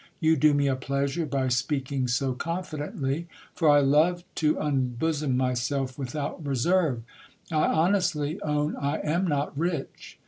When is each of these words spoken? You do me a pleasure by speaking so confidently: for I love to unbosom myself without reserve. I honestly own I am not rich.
You 0.19 0.35
do 0.35 0.55
me 0.55 0.65
a 0.65 0.75
pleasure 0.75 1.27
by 1.27 1.49
speaking 1.49 2.07
so 2.07 2.33
confidently: 2.33 3.27
for 3.53 3.69
I 3.69 3.81
love 3.81 4.23
to 4.41 4.57
unbosom 4.57 5.37
myself 5.37 5.95
without 5.95 6.43
reserve. 6.43 7.03
I 7.51 7.65
honestly 7.67 8.41
own 8.41 8.75
I 8.77 8.97
am 9.01 9.27
not 9.27 9.55
rich. 9.55 10.17